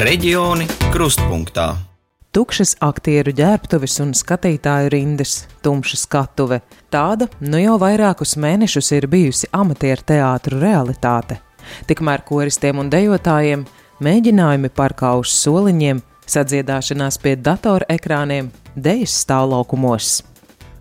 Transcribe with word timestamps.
Reģioni 0.00 0.64
krustpunktā. 0.94 1.74
Tukšas 2.32 2.78
aktieru 2.80 3.34
ģērbtuves 3.36 3.98
un 4.00 4.14
skatītāju 4.16 4.88
rindas, 4.94 5.34
tumša 5.60 5.98
skatuve. 6.00 6.62
Tāda 6.88 7.26
nu 7.44 7.60
jau 7.60 7.74
vairākus 7.82 8.32
mēnešus 8.40 8.88
ir 8.96 9.06
bijusi 9.12 9.50
amatieru 9.52 10.06
teātru 10.08 10.56
realitāte. 10.62 11.36
Tikmēr 11.84 12.24
koristiem 12.24 12.80
un 12.80 12.88
dejotājiem 12.88 13.66
mēģinājumi 14.00 14.72
parkā 14.72 15.12
uz 15.20 15.34
soliņiem, 15.36 16.00
sadziedāšanās 16.24 17.20
pie 17.20 17.36
datora 17.36 17.84
ekrāniem, 17.92 18.48
dejas 18.72 19.20
stāvlaukumos. 19.26 20.22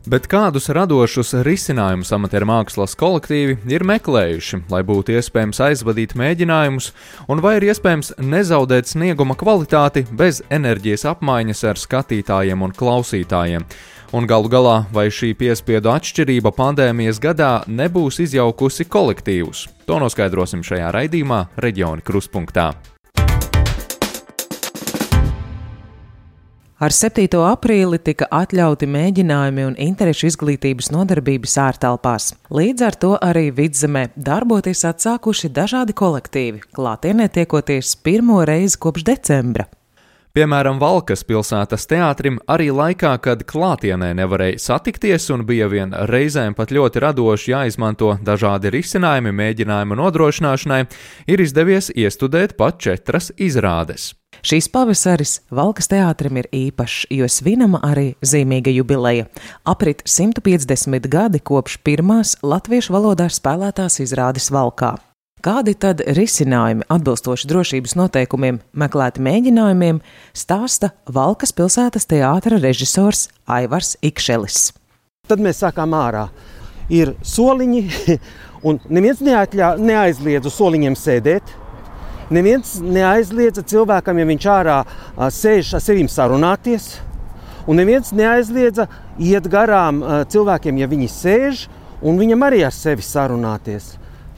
Bet 0.09 0.25
kādus 0.25 0.71
radošus 0.73 1.35
risinājumus 1.45 2.09
amatieru 2.15 2.47
mākslas 2.49 2.95
kolektīvi 2.97 3.59
ir 3.69 3.83
meklējuši, 3.85 4.57
lai 4.73 4.79
būtu 4.87 5.13
iespējams 5.13 5.59
aizvadīt 5.67 6.15
mēģinājumus, 6.17 6.87
un 7.29 7.43
vai 7.45 7.59
ir 7.59 7.67
iespējams 7.67 8.15
nezaudēt 8.17 8.89
snieguma 8.89 9.37
kvalitāti 9.37 10.07
bez 10.09 10.41
enerģijas 10.49 11.05
apmaiņas 11.13 11.61
ar 11.69 11.83
skatītājiem 11.83 12.65
un 12.65 12.73
klausītājiem? 12.73 13.69
Un 14.17 14.25
galu 14.25 14.49
galā, 14.49 14.77
vai 14.89 15.11
šī 15.13 15.35
piespiedu 15.37 15.93
atšķirība 15.93 16.57
pandēmijas 16.57 17.21
gadā 17.21 17.59
nebūs 17.69 18.17
izjaukusi 18.25 18.89
kolektīvus? 18.89 19.67
To 19.85 20.01
noskaidrosim 20.01 20.65
šajā 20.65 20.89
raidījumā, 20.95 21.43
Reģiona 21.61 22.01
Kruspunkta. 22.01 22.71
Ar 26.79 26.93
7. 26.95 27.25
aprīli 27.43 27.97
tika 27.99 28.29
atļauti 28.31 28.87
mēģinājumi 28.87 29.63
un 29.67 29.73
interešu 29.83 30.29
izglītības 30.29 30.87
nodarbības 30.95 31.57
ārtelpās. 31.59 32.29
Līdz 32.55 32.85
ar 32.87 32.95
to 32.95 33.09
arī 33.19 33.49
vidzemē 33.51 34.05
darboties 34.15 34.85
atsākuši 34.87 35.49
dažādi 35.57 35.91
kolektīvi, 35.91 36.61
klātienē 36.71 37.27
tiekoties 37.35 37.97
pirmo 37.99 38.37
reizi 38.47 38.79
kopš 38.79 39.03
decembra. 39.09 39.65
Piemēram, 40.31 40.79
Valkas 40.79 41.25
pilsētas 41.27 41.83
teātrim 41.89 42.39
arī 42.47 42.69
laikā, 42.71 43.11
kad 43.27 43.43
klātienē 43.49 44.13
nevarēja 44.21 44.61
satikties 44.69 45.27
un 45.35 45.43
bija 45.49 45.67
vien 45.67 45.91
reizēm 45.91 46.55
pat 46.55 46.71
ļoti 46.71 47.03
radoši 47.03 47.51
jāizmanto 47.57 48.13
dažādi 48.23 48.71
risinājumi 48.77 49.35
mēģinājumu 49.41 49.99
nodrošināšanai, 49.99 50.79
ir 51.27 51.43
izdevies 51.43 51.91
iestudēt 51.91 52.55
pat 52.55 52.79
četras 52.79 53.33
izrādes. 53.35 54.13
Šīs 54.45 54.69
pavasaris 54.71 55.39
Valkas 55.51 55.89
teātrim 55.91 56.37
ir 56.39 56.47
īpašs, 56.55 57.09
jo 57.11 57.27
svinama 57.27 57.81
arī 57.83 58.13
zīmīga 58.23 58.71
jubileja. 58.71 59.27
Aprit 59.67 60.05
150 60.07 61.09
gadi 61.11 61.41
kopš 61.43 61.79
pirmās 61.83 62.37
latviešu 62.43 62.95
valodā 62.95 63.27
spēlētās 63.33 63.99
izrādes 64.05 64.49
Valkā. 64.53 64.95
Kādi 65.39 65.71
tad 65.79 66.01
risinājumi 66.03 66.83
atbilstoši 66.91 67.47
drošības 67.47 67.93
noteikumiem 67.95 68.57
meklēti 68.75 69.23
mēģinājumiem, 69.23 70.01
stāsta 70.35 70.91
Valkas 71.07 71.55
pilsētas 71.55 72.09
teātra 72.11 72.59
režisors 72.59 73.29
Aivars 73.47 73.95
Ikšelis. 74.03 74.73
Tad 75.31 75.39
mēs 75.43 75.61
sākām 75.63 75.95
ārā. 75.95 76.25
Ir 76.91 77.13
soliņi, 77.23 77.83
un 78.67 78.81
neviens 78.91 79.23
neatļā, 79.23 79.77
neaizliedz 79.79 80.51
uz 80.51 80.59
soliņiem 80.59 80.99
sēdēt. 80.99 81.55
Neviens 82.29 82.75
neaizliedza 82.85 83.63
cilvēkam, 83.65 84.19
ja 84.21 84.25
viņš 84.29 84.49
ārā 84.53 84.79
sēž 85.33 85.73
ar 85.77 85.81
sevi 85.81 86.05
sarunāties, 86.05 86.91
un 87.65 87.81
neviens 87.81 88.11
neaizliedza 88.13 88.85
iet 89.17 89.49
garām 89.49 90.03
cilvēkiem, 90.29 90.77
ja 90.77 90.89
viņi 90.89 91.09
sēž, 91.09 91.63
un 92.05 92.21
viņam 92.21 92.45
arī 92.45 92.61
ar 92.67 92.75
sevi 92.75 93.05
sarunāties. 93.05 93.95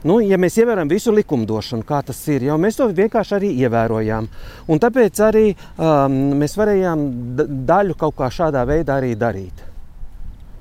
Nu, 0.08 0.17
ja 0.23 0.38
mēs 0.42 0.56
ievērojam 0.58 0.89
visu 0.89 1.12
likumdošanu, 1.14 1.86
kā 1.86 2.00
tas 2.06 2.17
ir, 2.34 2.47
jau 2.47 2.56
mēs 2.58 2.80
to 2.80 2.88
vienkārši 2.89 3.36
arī 3.38 3.52
ievērojām. 3.62 4.30
Un 4.74 4.81
tāpēc 4.81 5.22
arī 5.28 5.44
um, 5.51 6.16
mēs 6.41 6.57
varējām 6.57 7.03
daļu 7.69 7.97
kaut 8.01 8.18
kā 8.18 8.31
šādā 8.34 8.63
veidā 8.66 8.97
arī 8.97 9.13
darīt. 9.19 9.62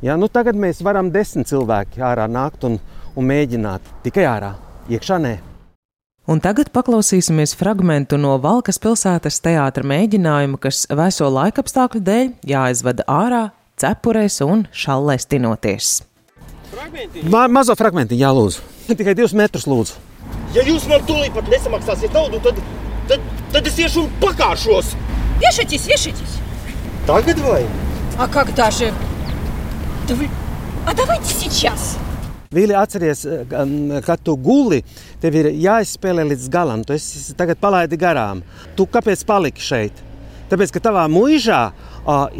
Ja, 0.04 0.18
nu, 0.20 0.28
tagad 0.32 0.60
mēs 0.60 0.82
varam 0.84 1.08
desmit 1.12 1.48
cilvēki 1.48 2.04
ārā 2.04 2.28
nākt 2.28 2.68
un, 2.68 2.76
un 3.16 3.30
mēģināt 3.32 3.94
tikai 4.04 4.28
ārā, 4.28 4.54
iekšā 4.92 5.20
nē 5.24 5.38
Un 6.29 6.39
tagad 6.41 6.71
paklausīsimies 6.73 7.51
fragment 7.53 8.15
no 8.17 8.31
Valkas 8.41 8.79
pilsētas 8.81 9.37
teātra 9.45 9.85
mēģinājuma, 9.85 10.57
kas 10.57 10.87
vēso 10.89 11.27
laikapstākļu 11.29 12.01
dēļ 12.01 12.31
jāizvada 12.49 13.05
ārā, 13.05 13.43
cepurēs 13.77 14.39
un 14.41 14.63
šallēs 14.73 15.29
tinoties. 15.29 15.91
Ma 17.29 17.45
mazo 17.45 17.75
fragmentiņu, 17.77 18.23
jā, 18.23 18.31
lūdzu. 18.33 18.65
Tikai 18.89 19.13
divus 19.17 19.35
metrus, 19.37 19.67
lūdzu. 19.69 20.01
Ja 20.57 20.65
jūs 20.65 20.87
man 20.89 21.05
tūlīt 21.05 21.35
pat 21.35 21.51
nesamaksāsiet 21.51 22.17
naudu, 22.17 22.41
tad, 22.41 22.57
tad, 23.11 23.29
tad 23.53 23.69
es 23.69 23.77
iešu 23.85 24.07
un 24.07 24.11
pakāšos. 24.23 24.95
Вешайтесь, 25.43 25.85
вешайтесь. 25.85 26.39
Tagad 27.05 27.37
vai? 27.45 27.67
А 28.17 28.27
когда 28.27 28.71
же? 28.71 28.91
Да 30.07 30.15
вы... 30.15 30.29
А 30.87 30.93
давайте 30.95 31.33
сейчас. 31.33 31.97
Vīli, 32.50 32.74
atceries, 32.74 33.20
kad 34.02 34.22
tu 34.26 34.32
guli, 34.34 34.80
tev 35.22 35.36
ir 35.38 35.48
jāizspēlē 35.54 36.24
līdz 36.32 36.48
galam. 36.50 36.80
Tu 36.82 36.96
tagad 37.38 37.60
palaidi 37.62 37.94
garām. 37.94 38.40
Tu 38.74 38.88
kāpēc 38.90 39.20
paliki 39.28 39.62
šeit? 39.62 40.00
Tāpēc, 40.50 40.72
ka 40.74 40.80
tavā 40.82 41.04
mūžā 41.06 41.60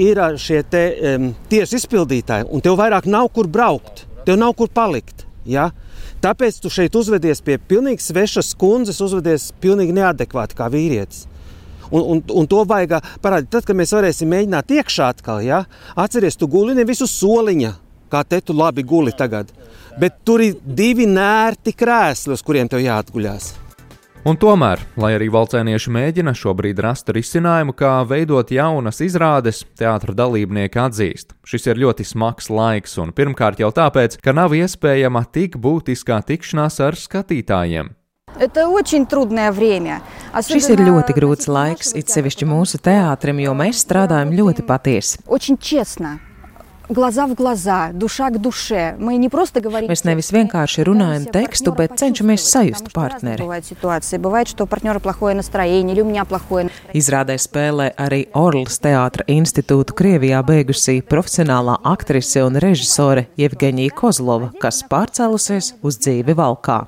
ir 0.02 0.18
šie 0.34 0.64
te, 0.66 0.80
um, 1.12 1.28
tiesu 1.52 1.78
izpildītāji, 1.78 2.48
un 2.50 2.64
tev 2.66 2.74
vairāk 2.80 3.06
nav 3.06 3.28
kur 3.36 3.46
braukt, 3.46 4.02
tev 4.26 4.40
nav 4.40 4.56
kur 4.58 4.66
palikt. 4.74 5.22
Ja? 5.46 5.68
Tāpēc 6.26 6.58
tu 6.64 6.72
šeit 6.74 6.98
uzvedies 6.98 7.38
pie 7.46 7.60
pilnīgi 7.70 8.02
svešas 8.02 8.50
kundzes, 8.58 8.98
uzvedies 9.06 9.52
pilnīgi 9.62 9.94
neadekvāti 9.94 10.58
kā 10.58 10.66
vīrietis. 10.74 11.28
Un, 11.92 12.02
un, 12.02 12.24
un 12.34 12.50
to 12.50 12.64
vajag 12.66 12.96
parādīt, 13.22 13.52
tad, 13.54 13.62
kad 13.62 13.78
mēs 13.78 13.94
varēsim 13.94 14.34
mēģināt 14.34 14.74
iekšā 14.74 15.12
atkal. 15.14 15.38
Ja? 15.46 15.62
Atceries, 15.94 16.34
tu 16.34 16.50
guli 16.50 16.74
nevis 16.74 17.06
uz 17.06 17.14
soliņa, 17.14 17.76
kā 18.10 18.24
te 18.26 18.42
tu 18.44 18.56
labi 18.56 18.82
guli 18.86 19.14
tagad 19.16 19.54
bet 20.00 20.22
tur 20.24 20.42
ir 20.44 20.58
divi 20.64 21.06
nērti 21.08 21.74
krēsli, 21.76 22.34
uz 22.34 22.44
kuriem 22.44 22.70
tev 22.70 22.82
jāatguļās. 22.84 23.52
Un 24.28 24.36
tomēr, 24.36 24.82
lai 25.00 25.14
arī 25.16 25.30
valcēnieši 25.32 25.92
mēģina 25.96 26.34
šobrīd 26.36 26.82
rast 26.84 27.08
risinājumu, 27.08 27.72
kā 27.72 28.02
veidot 28.04 28.52
jaunas 28.52 29.00
izrādes, 29.00 29.62
teātris 29.80 30.18
dalībnieki 30.18 30.82
atzīst, 30.82 31.32
šis 31.48 31.70
ir 31.70 31.80
ļoti 31.80 32.04
smags 32.04 32.50
laiks, 32.52 32.98
un 33.00 33.14
pirmkārt 33.16 33.64
jau 33.64 33.72
tāpēc, 33.72 34.18
ka 34.20 34.36
nav 34.36 34.52
iespējama 34.52 35.24
tik 35.32 35.56
būtiskā 35.56 36.20
tikšanās 36.28 36.82
ar 36.84 37.00
skatītājiem. 37.00 37.94
Šis 40.46 40.68
ir 40.70 40.84
ļoti 40.86 41.16
grūts 41.16 41.48
laiks, 41.50 41.96
it 41.98 42.12
sevišķi 42.12 42.46
mūsu 42.52 42.78
teātrim, 42.84 43.40
jo 43.42 43.56
mēs 43.56 43.82
strādājam 43.88 44.36
ļoti 44.36 44.68
patiesi 44.68 45.24
Глаза 46.89 47.25
в 47.25 47.33
глаза, 47.33 47.89
душа 47.93 48.29
к 48.29 48.39
душе. 48.39 48.95
Мы 48.99 49.17
не 49.17 49.29
просто 49.29 49.59
говорим... 49.59 49.89
Mēs 49.89 50.05
nevis 50.05 50.29
vienkārši 50.29 50.85
runājam 50.85 51.25
tekstu, 51.33 51.73
bet 51.73 51.97
cenšamies 51.97 52.45
sajust 52.45 52.93
partneri. 52.93 53.41
Бывает, 54.19 54.47
что 54.47 54.63
у 54.65 54.67
партнера 54.67 54.99
плохое 54.99 55.35
настроение 55.35 55.95
или 55.95 56.01
у 56.01 56.05
меня 56.05 56.25
плохое. 56.25 56.69
Izrādē 56.93 57.39
spēlē 57.41 57.95
arī 57.97 58.27
Orlas 58.33 58.77
teātra 58.77 59.25
institūtu 59.25 59.97
Krievijā 59.97 60.43
beigusī 60.45 61.01
profesionālā 61.01 61.79
aktrise 61.83 62.45
un 62.45 62.61
režisore 62.61 63.27
Jevgeņija 63.35 63.95
Kozlova, 63.95 64.51
kas 64.61 64.83
pārcēlusies 64.85 65.73
uz 65.81 65.97
dzīvi 65.97 66.37
Valkā. 66.37 66.85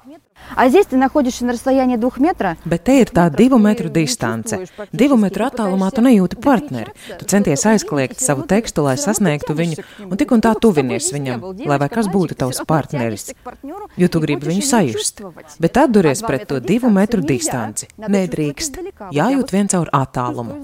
Bet 2.69 2.85
te 2.89 2.97
ir 3.01 3.13
tā 3.15 3.29
divu 3.33 3.59
metru 3.63 3.91
distance. 3.93 4.59
Divu 4.93 5.17
metru 5.21 5.47
attālumā 5.47 5.91
tu 5.95 6.05
nejūti 6.05 6.41
partneri. 6.45 6.93
Tu 7.21 7.29
centies 7.33 7.65
aizkliegt 7.69 8.21
savu 8.21 8.47
tekstu, 8.49 8.85
lai 8.87 8.97
sasniegtu 9.01 9.57
viņu, 9.59 9.87
un 10.09 10.21
tik 10.21 10.35
un 10.37 10.45
tā 10.45 10.55
tuvinies 10.59 11.13
viņam, 11.15 11.47
lai 11.67 11.79
vai 11.85 11.91
kas 11.93 12.11
būtu 12.13 12.39
tavs 12.43 12.63
partneris. 12.69 13.31
Jo 13.97 14.11
tu 14.13 14.23
gribi 14.25 14.53
viņu 14.53 14.67
sajust. 14.67 15.25
Bet 15.63 15.81
atduries 15.85 16.25
pret 16.27 16.49
to 16.51 16.61
divu 16.61 16.93
metru 16.93 17.25
distanci. 17.25 17.89
Nedrīkst. 18.03 18.83
Jājūt 19.13 19.57
viens 19.57 19.73
caur 19.73 19.91
attālumu. 20.03 20.61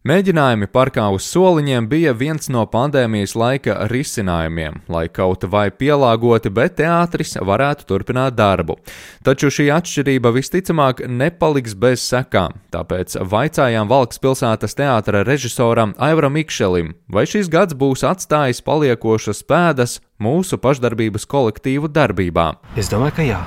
Mēģinājumi 0.00 0.64
parkā 0.72 1.02
uz 1.12 1.26
soliņiem 1.28 1.84
bija 1.84 2.14
viens 2.16 2.46
no 2.48 2.62
pandēmijas 2.64 3.34
laika 3.36 3.74
risinājumiem, 3.90 4.78
lai 4.88 5.02
kaut 5.12 5.42
vai 5.52 5.66
pielāgoti, 5.68 6.48
bet 6.48 6.78
teātris 6.78 7.34
varētu 7.36 7.84
turpināt 7.84 8.32
darbu. 8.32 8.78
Taču 9.20 9.50
šī 9.52 9.66
atšķirība 9.76 10.32
visticamāk 10.32 11.02
nepaliks 11.04 11.74
bez 11.76 12.00
sekām, 12.00 12.56
tāpēc 12.72 13.18
vaicājām 13.28 13.90
Valks 13.92 14.22
pilsētas 14.24 14.78
teātra 14.78 15.20
režisoram 15.28 15.92
Aivaram 16.00 16.40
Ikšelim, 16.40 16.94
vai 17.04 17.26
šis 17.28 17.52
gads 17.52 17.76
būs 17.76 18.00
atstājis 18.00 18.64
paliekošas 18.64 19.44
pēdas 19.44 19.98
mūsu 20.16 20.56
pašdarbības 20.64 21.28
kolektīvu 21.28 21.92
darbībā. 21.92 22.54
Es 22.72 22.88
domāju, 22.88 23.18
ka 23.20 23.28
jā. 23.28 23.44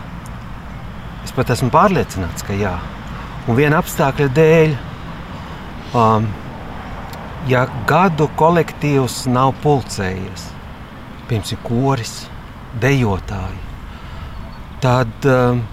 Es 1.26 1.34
pat 1.34 1.50
esmu 1.50 1.74
pārliecināts, 1.74 2.46
ka 2.46 2.54
jā. 2.62 2.78
Un 3.50 3.58
viena 3.58 3.82
apstākļa 3.82 4.32
dēļ. 4.38 4.80
Um, 5.98 6.30
ja 7.50 7.66
gadu 7.90 8.30
kolektīvs 8.40 9.24
nav 9.32 9.54
pulcējies, 9.64 10.50
piemēram, 11.30 11.64
koris, 11.66 12.14
dejotāji, 12.82 13.60
tad 14.84 15.28
um, 15.30 15.64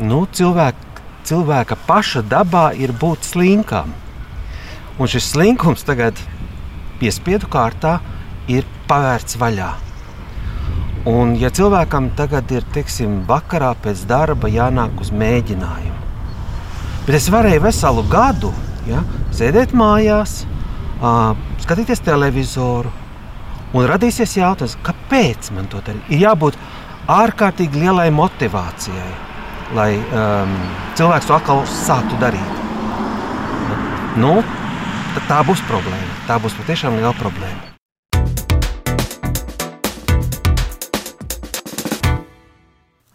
nu, 0.00 0.24
cilvēki 0.32 0.86
cilvēka 1.26 1.76
paša 1.88 2.22
dabā 2.30 2.70
ir 2.78 2.92
būt 2.94 3.26
slinkam. 3.26 3.90
Un 4.96 5.10
šis 5.10 5.32
slinkums 5.32 5.82
tagad 5.86 6.20
piespiedu 7.00 7.50
kārtā 7.50 7.98
ir 8.48 8.66
pavērts 8.88 9.36
vaļā. 9.40 9.72
Un, 11.06 11.36
ja 11.38 11.50
cilvēkam 11.54 12.10
tagad 12.18 12.50
ir, 12.54 12.64
teiksim, 12.74 13.20
vakarā 13.28 13.72
pēc 13.82 14.06
darba 14.10 14.50
jānāk 14.50 15.02
uz 15.02 15.12
mēģinājumu, 15.14 15.98
bet 17.06 17.14
es 17.18 17.28
varēju 17.30 17.62
veselu 17.62 18.02
gadu 18.10 18.50
ja, 18.88 19.04
sēdēt 19.34 19.74
mājās, 19.76 20.40
skatīties 21.62 22.00
televizoru, 22.06 22.92
un 23.76 23.88
radīsies 23.90 24.36
jautājums, 24.38 24.78
kāpēc 24.86 25.52
man 25.56 25.68
to 25.72 25.82
darīt? 25.84 26.08
Ir 26.08 26.24
jābūt 26.24 26.58
ārkārtīgi 27.12 27.84
lielai 27.84 28.08
motivācijai, 28.14 29.12
lai 29.76 29.90
um, 29.98 30.56
cilvēks 30.98 31.28
to 31.28 31.36
atkal 31.36 31.64
sāktu 31.70 32.18
darīt. 32.22 32.62
Nu, 34.16 34.38
tā 35.28 35.42
būs 35.44 35.60
problēma. 35.68 36.20
Tā 36.28 36.40
būs 36.40 36.56
patiešām 36.56 36.96
liela 36.96 37.16
problēma. 37.20 37.75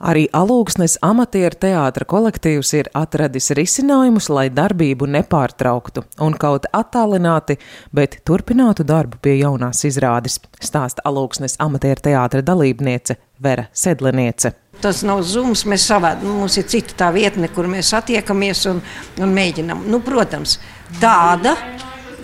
Arī 0.01 0.23
Alūksnes 0.33 0.95
amatieru 1.05 1.59
teātra 1.61 2.07
kolektīvs 2.09 2.71
ir 2.73 2.87
atradis 2.97 3.51
risinājumus, 3.53 4.31
lai 4.33 4.47
darbību 4.49 5.05
nepārtrauktu 5.13 6.01
un 6.25 6.33
kaut 6.41 6.65
attālināti, 6.73 7.59
bet 7.93 8.17
turpinātu 8.25 8.81
darbu 8.87 9.19
pie 9.21 9.35
jaunās 9.43 9.83
izrādes, 9.85 10.39
stāsta 10.57 11.05
Alūksnes 11.05 11.59
amatieru 11.61 12.01
teātra 12.09 12.41
dalībniece 12.41 13.19
Vera 13.37 13.67
Sedleniece. 13.77 14.55
Tas 14.81 15.03
nav 15.05 15.21
zūms, 15.21 15.67
mēs 15.69 15.85
savādi. 15.85 16.25
Nu, 16.25 16.39
mums 16.41 16.57
ir 16.57 16.65
cita 16.71 16.97
tā 16.97 17.11
vietne, 17.13 17.51
kur 17.53 17.69
mēs 17.69 17.93
satiekamies 17.93 18.65
un, 18.71 18.81
un 19.21 19.35
mēģinām. 19.37 19.85
Nu, 19.85 20.01
protams, 20.01 20.57
tāda 20.97 21.53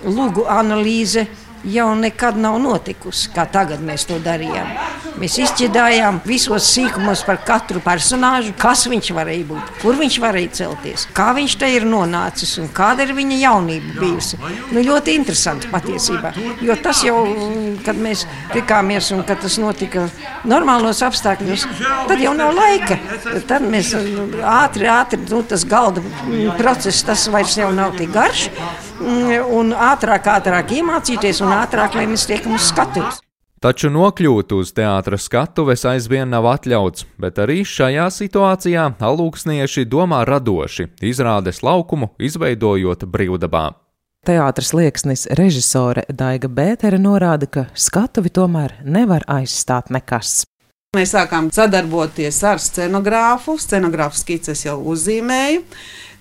lūgu 0.01 0.49
analīze 0.49 1.27
jau 1.67 1.87
nekad 1.95 2.37
nav 2.39 2.57
notikusi, 2.61 3.29
kā 3.35 3.45
tagad 3.51 3.81
mēs 3.83 4.05
to 4.07 4.17
darījām. 4.23 4.69
Mēs 5.17 5.37
izķidājām 5.41 6.19
visos 6.27 6.67
sīkumos 6.69 7.23
par 7.25 7.39
katru 7.45 7.81
personāžu, 7.83 8.53
kas 8.59 8.85
viņš 8.89 9.09
varēja 9.17 9.47
būt, 9.49 9.71
kur 9.81 9.97
viņš 9.97 10.17
varēja 10.21 10.51
celties, 10.59 11.07
kā 11.17 11.31
viņš 11.37 11.55
te 11.57 11.69
ir 11.73 11.87
nonācis 11.89 12.53
un 12.61 12.69
kāda 12.73 13.07
ir 13.07 13.15
viņa 13.17 13.39
jaunība 13.41 13.95
bijusi. 13.97 14.37
Nu, 14.71 14.83
ļoti 14.85 15.15
interesanti 15.17 15.71
patiesībā, 15.73 16.33
jo 16.61 16.77
tas 16.83 17.01
jau, 17.05 17.17
kad 17.85 17.97
mēs 17.97 18.27
tikāmies 18.53 19.09
un 19.15 19.25
kad 19.27 19.41
tas 19.41 19.57
notika 19.61 20.05
normālos 20.47 21.01
apstākļos, 21.05 21.65
tad 22.11 22.21
jau 22.21 22.35
nav 22.37 22.53
laika. 22.57 22.99
Tad 23.49 23.65
mēs 23.65 23.95
ātri, 23.97 24.85
ātri, 24.91 25.23
nu, 25.31 25.41
tas 25.49 25.65
galda 25.67 26.03
process, 26.61 27.05
tas 27.07 27.25
vairs 27.33 27.57
jau 27.57 27.71
nav 27.73 27.97
tik 27.97 28.13
garš 28.13 28.47
un 29.01 29.71
ātrāk, 29.73 30.27
ātrāk 30.37 30.75
iemācīties 30.79 31.41
un 31.45 31.53
ātrāk, 31.55 31.95
lai 31.97 32.05
mēs 32.09 32.27
tiekam 32.29 32.57
uz 32.57 32.69
skatuves. 32.71 33.21
Taču 33.57 33.89
nokļūt 33.89 34.53
uz 34.53 34.69
teātra 34.77 35.17
skatuves 35.17 35.81
aizvien 35.89 36.29
nav 36.29 36.45
atļauts, 36.45 37.07
bet 37.17 37.39
arī 37.41 37.63
šajā 37.65 38.05
situācijā 38.13 38.83
alūksnieši 39.01 39.87
domā 39.89 40.21
radoši, 40.29 40.91
izrādes 41.01 41.63
laukumu 41.65 42.11
izveidojot 42.21 43.07
brīvdabā. 43.09 43.71
Teātris 44.27 44.73
lieksnis 44.77 45.25
režisore 45.39 46.03
Daiga 46.09 46.49
Bētere 46.51 46.99
norāda, 47.01 47.49
ka 47.49 47.65
skatuvi 47.73 48.29
tomēr 48.33 48.75
nevar 48.85 49.25
aizstāt 49.25 49.89
nekas. 49.89 50.43
Mēs 50.95 51.15
sākām 51.15 51.49
sadarboties 51.53 52.37
ar 52.45 52.61
scenogrāfu, 52.61 53.57
scenogrāfu 53.61 54.21
skices 54.21 54.65
jau 54.67 54.77
uzzīmēju. 54.93 55.63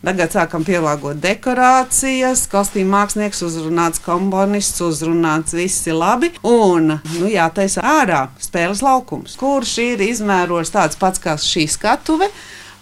Tagad 0.05 0.31
sākam 0.31 0.63
pielāgot 0.63 1.19
dekorācijas, 1.19 2.45
kostīmu 2.53 2.93
mākslinieks, 2.93 3.41
uzrunāts 3.43 4.03
komponists, 4.05 4.83
uzrunāts 4.85 5.57
visi 5.57 5.95
labi. 5.95 6.31
Un, 6.47 6.99
nu, 7.17 7.31
jātaisa 7.33 7.83
ārā 7.83 8.27
spēles 8.43 8.85
laukums, 8.85 9.39
kurš 9.41 9.73
ir 9.83 10.05
izmēros 10.07 10.71
tāds 10.75 11.01
pats 11.01 11.23
kā 11.23 11.35
šī 11.41 11.65
skatuve, 11.73 12.29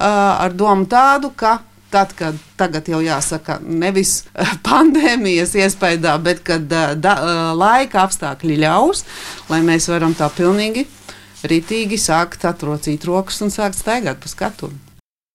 ar 0.03 0.53
domu 0.59 0.89
tādu, 0.91 1.31
ka 1.39 1.61
tad, 1.95 2.13
kad 2.19 2.37
tagad 2.59 2.91
jau 2.91 3.01
jāsaka, 3.05 3.61
nevis 3.63 4.25
pandēmijas 4.69 5.55
iespējā, 5.63 6.17
bet 6.25 6.43
kad 6.47 6.67
da, 6.69 7.15
laika 7.55 8.03
apstākļi 8.05 8.59
ļaus, 8.67 9.05
lai 9.53 9.63
mēs 9.65 9.89
varam 9.93 10.17
tā 10.19 10.29
pilnīgi 10.35 10.89
ritīgi 11.45 12.01
sākt 12.01 12.45
atrocīt 12.49 13.07
rokas 13.09 13.41
un 13.45 13.55
sākt 13.55 13.79
staigāt 13.79 14.21
pa 14.21 14.33
skatuvi. 14.33 14.94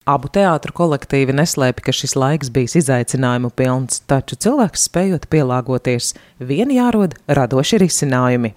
Abu 0.10 0.26
teātru 0.34 0.74
kolektīvi 0.74 1.36
neslēpj, 1.38 1.84
ka 1.86 1.94
šis 1.94 2.16
laiks 2.18 2.50
bijis 2.54 2.80
izaicinājumu 2.80 3.52
pilns, 3.54 4.00
taču 4.10 4.40
cilvēks 4.42 4.88
spējot 4.88 5.28
pielāgoties, 5.30 6.16
vien 6.42 6.74
jārod 6.74 7.14
radoši 7.30 7.84
risinājumi. 7.84 8.56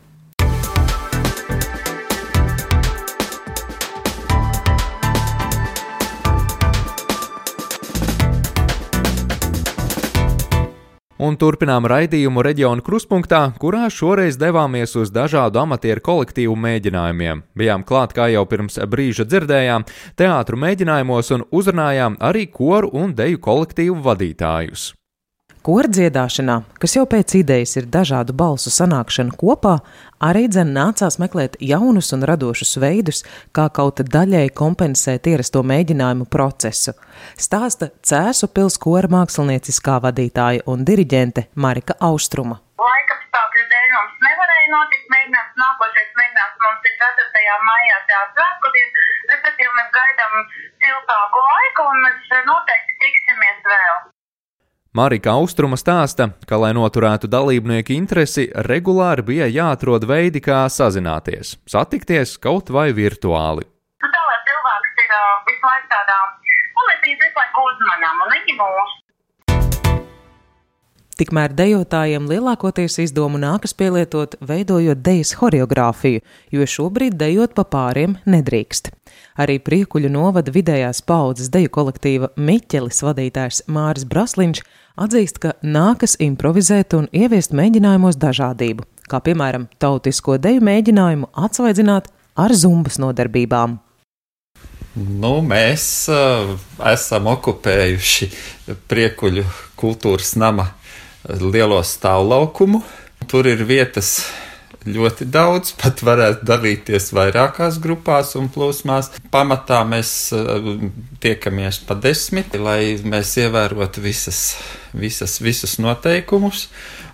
Un 11.23 11.37
turpinām 11.39 11.87
raidījumu 11.91 12.43
reģionu 12.43 12.83
kruspunktā, 12.87 13.43
kurā 13.63 13.87
šoreiz 13.93 14.39
devāmies 14.41 14.97
uz 14.99 15.13
dažādu 15.15 15.63
amatieru 15.63 16.03
kolektīvu 16.09 16.57
mēģinājumiem. 16.65 17.45
Bijām 17.59 17.85
klāt, 17.87 18.15
kā 18.17 18.27
jau 18.33 18.43
pirms 18.51 18.81
brīža 18.91 19.29
dzirdējām, 19.29 19.87
teātru 20.19 20.59
mēģinājumos 20.65 21.31
un 21.37 21.47
uzrunājām 21.51 22.19
arī 22.31 22.49
koru 22.51 22.91
un 23.05 23.15
deju 23.19 23.43
kolektīvu 23.47 24.01
vadītājus. 24.03 24.91
Kordziedāšanā, 25.63 26.57
kas 26.83 26.97
jau 26.97 27.05
pēc 27.07 27.37
idejas 27.39 27.77
ir 27.79 27.85
dažādu 27.87 28.35
balsu 28.35 28.71
sanākšana 28.75 29.37
kopā, 29.39 29.77
arī 30.19 30.49
dzen 30.51 30.73
nācās 30.75 31.21
meklēt 31.23 31.55
jaunus 31.63 32.09
un 32.17 32.25
radošus 32.27 32.81
veidus, 32.83 33.21
kā 33.55 33.69
kaut 33.71 34.01
daļēji 34.15 34.51
kompensēt 34.59 35.29
ierasto 35.31 35.63
mēģinājumu 35.63 36.27
procesu. 36.27 36.97
Stāsta 37.39 37.93
Cēsu 38.03 38.49
pilskora 38.51 39.07
mākslinieckā 39.15 40.01
vadītāja 40.03 40.65
un 40.73 40.83
diriģente 40.89 41.47
Marika 41.55 41.95
Austruma. 42.09 42.59
Laika 42.83 43.19
apstākļu 43.21 43.63
dēļ 43.75 43.93
mums 43.95 44.17
nevarēja 44.27 44.73
notikt 44.73 45.15
mēģinājums. 45.15 45.61
Nākošais 45.63 46.11
mēģinājums 46.19 46.65
mums 46.65 46.89
ir 46.91 46.97
4. 47.05 47.61
maijā 47.69 48.01
teātris 48.11 48.43
vēstures, 48.73 49.23
respektīvi 49.31 49.77
mēs 49.79 49.95
gaidām 49.95 50.35
siltāku 50.83 51.47
laiku 51.47 51.87
un 51.93 52.03
mēs 52.09 52.35
noteikti 52.51 52.99
tiksimies 53.07 53.63
vēl. 53.71 54.03
Marika 54.93 55.33
Austruma 55.33 55.79
stāsta, 55.81 56.27
ka, 56.45 56.59
lai 56.61 56.75
noturētu 56.77 57.25
dalībnieku 57.33 57.95
interesi, 57.95 58.43
regulāri 58.69 59.23
bija 59.25 59.47
jāatrod 59.49 60.05
veidi, 60.05 60.43
kā 60.45 60.67
sazināties, 60.69 61.55
satikties 61.65 62.35
kaut 62.37 62.69
vai 62.69 62.91
virtuāli. 62.93 63.65
Nu, 64.05 64.11
tā 64.13 64.25
lai 64.29 64.37
cilvēks 64.51 65.01
ir 65.01 65.15
uh, 65.17 65.31
visu 65.49 65.65
laiku 65.71 65.89
tādā, 65.95 66.19
un 66.77 66.91
mēs 66.91 67.01
viņus 67.07 67.25
visu 67.25 67.41
laiku 67.41 67.65
uzmanām, 67.71 68.21
un 68.27 68.37
viņi 68.37 68.59
mūs. 68.61 68.93
Tikmēr 71.23 71.53
dejotājiem 71.55 72.25
lielākoties 72.27 72.97
izdomu 72.99 73.39
nākas 73.39 73.77
pielietot, 73.79 74.33
veidojot 74.43 75.05
dejas 75.07 75.37
horeogrāfiju, 75.39 76.19
jo 76.51 76.65
šobrīd 76.67 77.15
dejot 77.21 77.53
pa 77.55 77.63
pāriem 77.63 78.17
nedrīkst. 78.27 78.91
Arī 79.39 79.61
Priekuļu 79.63 80.11
novada 80.11 80.51
vidējās 80.51 81.05
paudzes 81.07 81.53
deju 81.55 81.71
kolektīva 81.77 82.33
Miķelis 82.35 83.05
vadītājs 83.07 83.63
Māris 83.71 84.09
Brasliņš 84.11 84.65
atzīst, 85.07 85.39
ka 85.39 85.55
nākas 85.63 86.17
improvizēt 86.19 86.99
un 86.99 87.07
ieviest 87.15 87.55
mēģinājumos 87.55 88.19
dažādību, 88.19 88.89
kā 89.07 89.23
piemēram 89.23 89.71
tautisko 89.79 90.41
deju 90.43 90.67
mēģinājumu 90.73 91.31
atsvaidzināt 91.39 92.11
ar 92.35 92.59
zumbas 92.59 92.99
nodarbībām. 92.99 93.79
Nu, 94.99 95.37
mēs 95.47 95.87
uh, 96.11 96.57
esam 96.91 97.31
okupējuši 97.39 98.33
priekuļu 98.91 99.47
kultūras 99.79 100.35
nama 100.35 100.73
lielo 101.29 101.83
stāvlaukumu. 101.85 102.83
Tur 103.31 103.47
ir 103.47 103.63
vietas 103.67 104.23
ļoti 104.87 105.27
daudz, 105.31 105.75
pat 105.81 106.03
varētu 106.05 106.47
dalīties 106.49 107.13
vairākās 107.15 107.79
grupās 107.83 108.35
un 108.39 108.51
plūsmās. 108.53 109.13
Pamatā 109.35 109.83
mēs 109.89 110.15
uh, 110.37 110.75
tiekamies 111.23 111.83
pa 111.87 111.97
desmit, 111.99 112.57
lai 112.59 112.99
mēs 113.05 113.37
ievērotu 113.43 114.03
visas, 114.05 114.43
visas, 114.93 115.39
visus 115.45 115.79
noteikumus. 115.83 116.69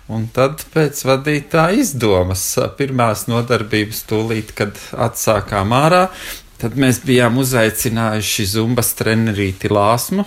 Un 0.09 0.25
tad 0.33 0.63
pēc 0.73 1.03
vadītāja 1.05 1.83
izdomas 1.83 2.41
pirmās 2.79 3.27
nodarbības 3.29 4.01
tūlīt, 4.09 4.55
kad 4.57 4.79
atsākām 4.97 5.75
ārā, 5.77 6.07
tad 6.57 6.73
mēs 6.81 7.03
bijām 7.05 7.37
uzaicinājuši 7.37 8.47
zumbas 8.55 8.95
trenerīti 8.97 9.69
Lāsmu. 9.69 10.25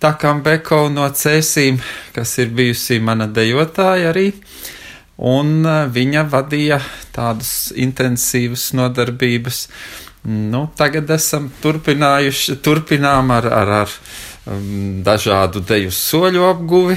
Takam 0.00 0.38
Beko 0.40 0.86
no 0.88 1.04
Cēsīm, 1.12 1.76
kas 2.16 2.38
ir 2.40 2.54
bijusi 2.56 2.96
mana 3.04 3.26
dejotāja 3.28 4.14
arī. 4.14 4.30
Un 5.28 5.58
e, 5.68 5.74
viņa 5.92 6.22
vadīja 6.32 6.78
tādas 7.12 7.68
intensīvas 7.76 8.70
nodarbības. 8.78 9.58
Nu, 10.24 10.62
tagad 10.76 11.12
esam 11.12 11.50
turpinājuši, 11.60 12.56
turpinām 12.64 13.28
ar, 13.36 13.50
ar, 13.52 13.74
ar 13.76 14.64
dažādu 15.04 15.60
deju 15.68 15.92
soļu 15.92 16.48
apguvi. 16.48 16.96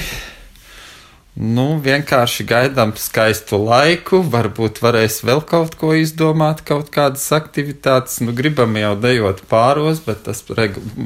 Nu, 1.34 1.80
vienkārši 1.82 2.44
gaidām 2.46 2.92
skaistu 2.94 3.58
laiku, 3.58 4.20
varbūt 4.30 4.78
varēs 4.84 5.16
vēl 5.26 5.40
kaut 5.42 5.72
ko 5.80 5.90
izdomāt, 5.98 6.60
kaut 6.62 6.92
kādas 6.94 7.24
aktivitātes. 7.34 8.20
Nu, 8.22 8.30
gribam 8.38 8.76
jau 8.78 8.92
dejot 9.02 9.42
pāros, 9.50 9.98
bet 10.06 10.22
tas 10.28 10.44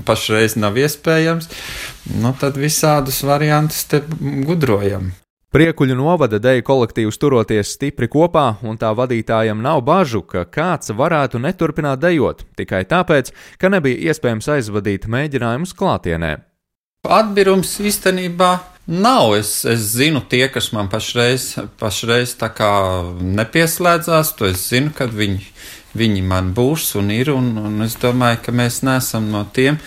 pašreiz 0.05 0.59
nav 0.61 0.77
iespējams. 0.77 1.49
Nu, 2.21 2.35
tad 2.37 2.61
visādus 2.61 3.23
variantus 3.25 3.87
te 3.89 4.03
gudrojam. 4.45 5.15
Priekuļu 5.49 5.95
novada 5.97 6.37
deju 6.37 6.61
kolektīvs 6.61 7.17
turoties 7.17 7.71
stipri 7.79 8.05
kopā, 8.13 8.59
un 8.69 8.77
tā 8.77 8.91
vadītājam 8.93 9.63
nav 9.65 9.81
bažu, 9.87 10.21
ka 10.21 10.43
kāds 10.45 10.93
varētu 10.93 11.41
neturpināt 11.41 12.05
dejot 12.05 12.45
tikai 12.61 12.83
tāpēc, 12.85 13.33
ka 13.57 13.73
nebija 13.73 14.13
iespējams 14.13 14.51
aizvadīt 14.59 15.09
mēģinājumus 15.09 15.73
klātienē. 15.73 16.35
Atbirums 17.07 17.77
īstenībā 17.79 18.59
Nav. 18.89 19.35
Es, 19.37 19.51
es 19.69 19.93
zinu, 19.93 20.23
tie, 20.25 20.49
kas 20.51 20.73
man 20.73 20.89
pašreiz, 20.91 21.53
pašreiz 21.79 22.33
tā 22.41 22.49
kā 22.51 22.71
nepieslēdzās, 23.21 24.33
to 24.39 24.49
es 24.49 24.65
zinu, 24.73 24.91
kad 24.97 25.13
viņi, 25.15 25.45
viņi 25.95 26.25
man 26.27 26.55
būs 26.57 26.95
un 26.99 27.13
ir. 27.15 27.31
Un, 27.37 27.53
un 27.61 27.85
es 27.85 27.95
domāju, 28.01 28.41
ka 28.47 28.57
mēs 28.57 28.81
neesam 28.83 29.29
no 29.31 29.45
tiem, 29.45 29.79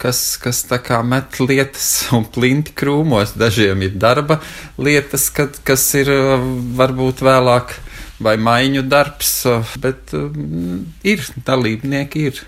kas, 0.00 0.22
kas 0.40 0.62
tā 0.70 0.78
kā 0.80 1.02
met 1.04 1.40
lietas 1.42 1.90
un 2.16 2.24
plinti 2.24 2.72
krūmos. 2.72 3.36
Dažiem 3.36 3.84
ir 3.84 4.00
darba 4.00 4.40
lietas, 4.78 5.28
kad, 5.34 5.60
kas 5.66 5.84
ir 6.00 6.14
varbūt 6.80 7.20
vēlāk 7.26 7.76
vai 8.22 8.38
maiņu 8.40 8.86
darbs, 8.88 9.42
bet 9.82 10.16
um, 10.16 10.86
ir 11.04 11.26
dalībnieki. 11.44 12.28
Ir. 12.30 12.46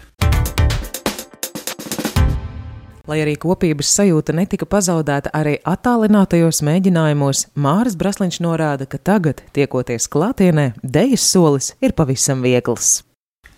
Lai 3.09 3.23
arī 3.25 3.39
kopības 3.41 3.89
sajūta 3.97 4.35
netika 4.37 4.67
pazaudēta 4.69 5.31
arī 5.33 5.55
attālinātajos 5.65 6.59
mēģinājumos, 6.67 7.47
Māris 7.57 7.95
Brasliņš 7.97 8.37
norāda, 8.45 8.85
ka 8.85 8.99
tagad, 9.01 9.41
tiekoties 9.57 10.11
klātienē, 10.13 10.75
dejas 10.85 11.25
solis 11.25 11.71
ir 11.81 11.95
pavisam 11.97 12.43
viegls. 12.45 12.99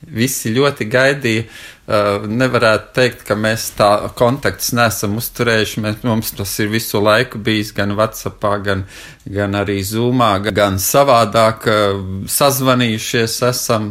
Visi 0.06 0.52
ļoti 0.54 0.86
gaidīja. 0.92 1.48
Uh, 1.90 2.28
nevarētu 2.30 2.94
teikt, 2.94 3.24
ka 3.26 3.34
mēs 3.34 3.64
tā 3.74 3.88
kontaktus 4.16 4.70
nesam 4.78 5.18
uzturējuši. 5.18 5.82
Mēs, 5.82 5.98
mums 6.06 6.30
tas 6.38 6.52
ir 6.62 6.70
visu 6.70 7.02
laiku 7.02 7.40
bijis 7.42 7.74
gan 7.74 7.96
WhatsApp, 7.98 8.46
gan, 8.62 8.84
gan 9.26 9.58
arī 9.58 9.80
Zoomā, 9.82 10.30
gan 10.46 10.78
savādāk 10.78 11.66
uh, 11.66 11.98
sazvanījušies. 12.30 13.40
Esam. 13.50 13.90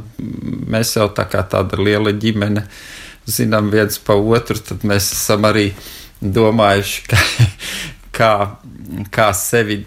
Mēs 0.71 0.95
jau 0.95 1.09
tā 1.11 1.27
kā 1.27 1.43
tāda 1.51 1.83
liela 1.83 2.15
ģimene. 2.15 2.63
Uh, 2.63 2.95
zinām 3.29 3.69
viens 3.73 3.99
pa 4.01 4.17
otru, 4.17 4.59
tad 4.59 4.85
mēs 4.87 5.11
esam 5.15 5.47
arī 5.49 5.69
domājuši, 6.21 7.03
ka, 7.09 7.19
kā, 8.17 8.31
kā 9.13 9.27
sevi 9.37 9.81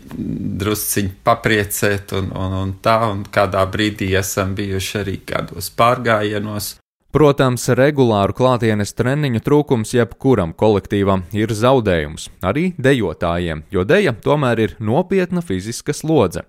drusciņi 0.62 1.16
papriecēt 1.24 2.14
un, 2.18 2.30
un, 2.32 2.60
un 2.62 2.76
tā, 2.84 2.98
un 3.10 3.26
kādā 3.32 3.64
brīdī 3.70 4.12
esam 4.18 4.54
bijuši 4.58 5.02
arī 5.02 5.18
kādos 5.26 5.72
pārgājienos. 5.76 6.76
Protams, 7.12 7.66
regulāru 7.76 8.32
klātienes 8.32 8.94
treniņu 8.96 9.42
trūkums 9.44 9.90
jebkuram 9.92 10.54
kolektīvam 10.56 11.26
ir 11.36 11.52
zaudējums, 11.52 12.30
arī 12.40 12.70
dejotājiem, 12.80 13.66
jo 13.68 13.84
deja 13.84 14.14
tomēr 14.16 14.64
ir 14.64 14.74
nopietna 14.80 15.44
fiziska 15.44 15.92
slodze. 15.92 16.46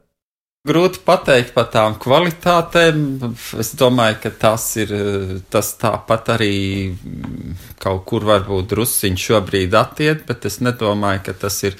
Grūti 0.63 1.01
pateikt 1.03 1.49
par 1.51 1.65
tām 1.73 1.97
kvalitātēm. 1.99 2.99
Es 3.59 3.73
domāju, 3.75 4.15
ka 4.23 4.29
tas 4.45 4.67
ir 4.79 4.93
tas 5.51 5.73
tāpat 5.75 6.29
arī 6.37 6.53
kaut 7.83 8.05
kur 8.07 8.23
varbūt 8.29 8.69
drusciņš 8.71 9.25
šobrīd 9.27 9.75
attiet, 9.75 10.21
bet 10.29 10.47
es 10.47 10.61
nedomāju, 10.63 11.19
ka 11.25 11.35
tas 11.41 11.57
ir 11.67 11.75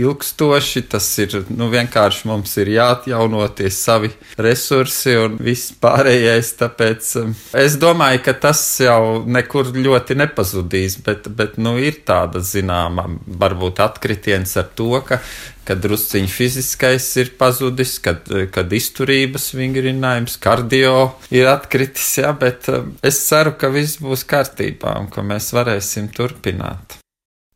ilgstoši. 0.00 0.84
Tas 0.92 1.08
ir 1.22 1.38
nu, 1.48 1.70
vienkārši 1.72 2.28
mums 2.30 2.56
ir 2.62 2.70
jāatjaunoties 2.76 3.80
savi 3.88 4.12
resursi 4.40 5.16
un 5.20 5.38
viss 5.42 5.74
pārējais. 5.82 6.52
Tāpēc 6.60 7.10
um, 7.22 7.34
es 7.56 7.78
domāju, 7.80 8.22
ka 8.28 8.36
tas 8.46 8.62
jau 8.82 9.24
nekur 9.26 9.72
ļoti 9.76 10.18
nepazudīs, 10.22 11.00
bet, 11.06 11.28
bet 11.36 11.60
nu, 11.60 11.76
ir 11.80 12.02
tāda 12.06 12.44
zināma, 12.44 13.08
varbūt 13.26 13.82
atkritiens 13.84 14.56
ar 14.60 14.72
to, 14.76 14.92
ka 15.06 15.20
kad 15.66 15.80
drusciņš 15.82 16.30
fiziskais 16.30 17.08
ir 17.18 17.32
pazudis, 17.38 17.96
kad, 18.02 18.28
kad 18.54 18.70
izturības 18.72 19.48
vingrinājums, 19.58 20.36
kardio 20.42 21.16
ir 21.34 21.50
atkritis, 21.50 22.12
jā, 22.20 22.30
bet 22.38 22.70
um, 22.70 22.92
es 23.06 23.18
ceru, 23.26 23.56
ka 23.58 23.72
viss 23.74 23.98
būs 24.02 24.22
kārtībā 24.30 24.94
un 25.00 25.10
ka 25.10 25.26
mēs 25.26 25.50
varēsim 25.56 26.12
turpināt. 26.14 27.00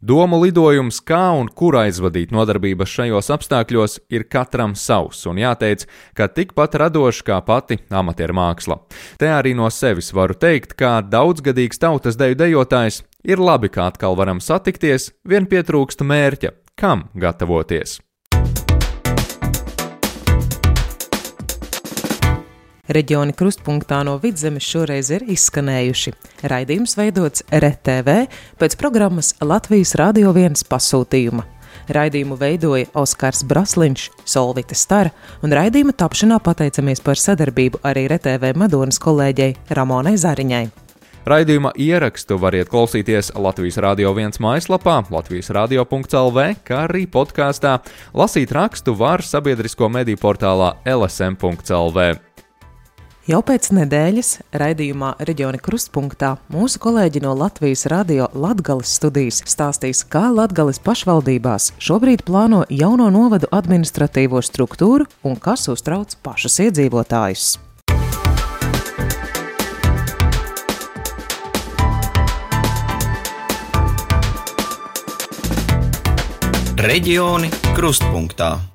Domu 0.00 0.38
lidojums, 0.40 1.02
kā 1.04 1.26
un 1.37 1.50
kur 1.52 1.76
aizvadīt 1.76 2.30
nodarbības 2.33 2.88
šajos 2.88 3.28
apstākļos, 3.35 3.99
ir 4.09 4.25
katram 4.33 4.73
savs, 4.73 5.26
un 5.28 5.37
jāteic, 5.37 5.85
ka 6.16 6.30
tikpat 6.33 6.78
radošs 6.80 7.21
kā 7.28 7.37
pati 7.45 7.83
amatieru 7.92 8.38
māksla. 8.40 8.80
Te 9.21 9.28
arī 9.28 9.52
no 9.52 9.69
sevis 9.69 10.09
varu 10.16 10.38
teikt, 10.40 10.73
ka 10.73 11.02
daudzgadīgs 11.04 11.85
tautas 11.85 12.16
deju 12.16 12.40
dejotājs 12.40 13.02
ir 13.28 13.45
labi, 13.45 13.69
ka 13.69 13.90
atkal 13.92 14.16
varam 14.16 14.40
satikties, 14.40 15.12
vien 15.21 15.45
pietrūksta 15.45 16.09
mērķa, 16.09 16.57
kam 16.80 17.11
gatavoties. 17.12 18.00
Reģioni 22.90 23.30
krustpunktā 23.38 24.00
no 24.02 24.16
vidzemes 24.18 24.66
šoreiz 24.66 25.12
ir 25.14 25.23
izskanējuši. 25.30 26.11
Raidījums 26.50 26.97
veidots 26.99 27.44
RTV 27.54 28.16
pēc 28.59 28.75
programmas 28.80 29.37
Latvijas 29.38 29.94
Rādio 30.00 30.32
1 30.35 30.64
pasūtījuma. 30.66 31.44
Raidījumu 31.94 32.35
veidoja 32.40 32.88
Oskars 32.99 33.44
Brasliņš, 33.47 34.09
Solvita 34.26 34.75
Stara, 34.75 35.12
un 35.47 35.54
raidījuma 35.54 35.94
tapšanā 35.94 36.40
pateicamies 36.42 37.02
par 37.06 37.18
sadarbību 37.18 37.78
arī 37.87 38.09
RTV 38.11 38.56
Madonas 38.59 38.99
kolēģei 39.02 39.52
Ramonai 39.78 40.16
Zariņai. 40.18 40.64
Raidījuma 41.30 41.70
ierakstu 41.78 42.40
variet 42.42 42.73
klausīties 42.73 43.30
Latvijas 43.38 43.78
Rādio 43.85 44.11
1 44.16 44.40
mājaslapā, 44.42 44.97
Latvijas 45.12 45.52
radio.clv, 45.54 46.47
kā 46.66 46.80
arī 46.88 47.04
podkāstā. 47.06 47.76
Lasīt 48.16 48.50
rakstu 48.56 48.97
var 48.99 49.23
sabiedrisko 49.23 49.92
mediju 49.92 50.18
portālā 50.25 50.73
lsm.clv. 50.88 52.29
Jau 53.30 53.38
pēc 53.46 53.68
nedēļas 53.76 54.28
raidījumā 54.58 55.12
Reģiona 55.22 55.60
Krustpunktā 55.62 56.32
mūsu 56.50 56.80
kolēģi 56.82 57.20
no 57.22 57.30
Latvijas 57.38 57.84
radio 57.92 58.25
Latgales 58.34 58.90
studijas 58.96 59.37
stāstīs, 59.46 60.00
kā 60.02 60.25
Latgales 60.34 60.80
pašvaldībās 60.82 61.68
šobrīd 61.78 62.25
plāno 62.26 62.64
jauno 62.75 63.06
novadu 63.14 63.46
administratīvo 63.54 64.42
struktūru 64.42 65.06
un 65.22 65.38
kas 65.38 65.68
uztrauc 65.70 66.16
pašus 66.25 66.58
iedzīvotājus. 66.64 67.52
Reģioni 76.80 77.54
Krustpunktā. 77.78 78.69